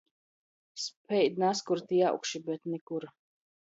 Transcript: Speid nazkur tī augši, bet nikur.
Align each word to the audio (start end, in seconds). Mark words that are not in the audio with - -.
Speid 0.83 1.37
nazkur 1.43 1.83
tī 1.91 2.03
augši, 2.11 2.43
bet 2.49 2.67
nikur. 2.73 3.07